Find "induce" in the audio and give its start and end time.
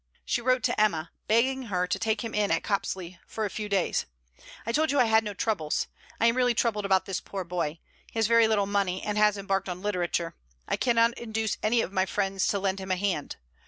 11.19-11.57